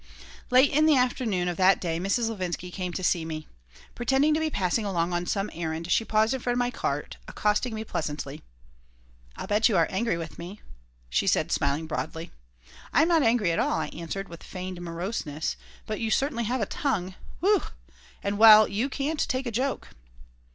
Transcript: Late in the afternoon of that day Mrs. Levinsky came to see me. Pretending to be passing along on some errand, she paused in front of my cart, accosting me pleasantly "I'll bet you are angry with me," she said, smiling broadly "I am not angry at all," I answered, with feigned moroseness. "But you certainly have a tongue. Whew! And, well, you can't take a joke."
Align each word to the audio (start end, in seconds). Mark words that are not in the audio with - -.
Late 0.49 0.71
in 0.71 0.87
the 0.87 0.95
afternoon 0.97 1.47
of 1.47 1.57
that 1.57 1.79
day 1.79 1.99
Mrs. 1.99 2.27
Levinsky 2.27 2.71
came 2.71 2.91
to 2.93 3.03
see 3.03 3.23
me. 3.23 3.45
Pretending 3.93 4.33
to 4.33 4.39
be 4.39 4.49
passing 4.49 4.83
along 4.83 5.13
on 5.13 5.27
some 5.27 5.51
errand, 5.53 5.91
she 5.91 6.03
paused 6.03 6.33
in 6.33 6.39
front 6.39 6.55
of 6.55 6.57
my 6.57 6.71
cart, 6.71 7.17
accosting 7.27 7.75
me 7.75 7.83
pleasantly 7.83 8.41
"I'll 9.35 9.45
bet 9.45 9.69
you 9.69 9.77
are 9.77 9.85
angry 9.91 10.17
with 10.17 10.39
me," 10.39 10.59
she 11.11 11.27
said, 11.27 11.51
smiling 11.51 11.85
broadly 11.85 12.31
"I 12.91 13.03
am 13.03 13.09
not 13.09 13.21
angry 13.21 13.51
at 13.51 13.59
all," 13.59 13.77
I 13.79 13.89
answered, 13.89 14.27
with 14.27 14.41
feigned 14.41 14.81
moroseness. 14.81 15.55
"But 15.85 15.99
you 15.99 16.09
certainly 16.09 16.45
have 16.45 16.61
a 16.61 16.65
tongue. 16.65 17.13
Whew! 17.39 17.61
And, 18.23 18.39
well, 18.39 18.67
you 18.67 18.89
can't 18.89 19.19
take 19.29 19.45
a 19.45 19.51
joke." 19.51 19.89